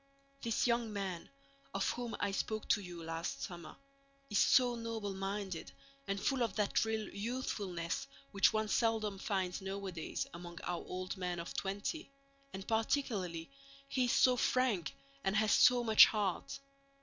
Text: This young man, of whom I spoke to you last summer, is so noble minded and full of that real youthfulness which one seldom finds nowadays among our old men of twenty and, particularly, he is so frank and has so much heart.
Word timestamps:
This 0.41 0.65
young 0.65 0.91
man, 0.91 1.29
of 1.75 1.87
whom 1.91 2.17
I 2.19 2.31
spoke 2.31 2.67
to 2.69 2.81
you 2.81 3.03
last 3.03 3.43
summer, 3.43 3.75
is 4.31 4.39
so 4.39 4.73
noble 4.73 5.13
minded 5.13 5.71
and 6.07 6.19
full 6.19 6.41
of 6.41 6.55
that 6.55 6.83
real 6.85 7.07
youthfulness 7.13 8.07
which 8.31 8.51
one 8.51 8.67
seldom 8.67 9.19
finds 9.19 9.61
nowadays 9.61 10.25
among 10.33 10.59
our 10.63 10.83
old 10.87 11.17
men 11.17 11.37
of 11.37 11.53
twenty 11.53 12.09
and, 12.51 12.67
particularly, 12.67 13.51
he 13.87 14.05
is 14.05 14.11
so 14.11 14.37
frank 14.37 14.95
and 15.23 15.35
has 15.35 15.51
so 15.51 15.83
much 15.83 16.07
heart. 16.07 16.59